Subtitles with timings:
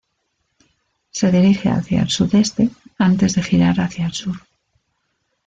[1.11, 4.35] Se dirige hacia el sudeste antes de girar hacia el sur.